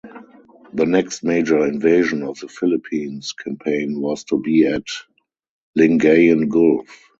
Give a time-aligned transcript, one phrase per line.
[0.73, 4.87] The next major invasion of the Philippines campaign was to be at
[5.77, 6.87] Lingayen Gulf.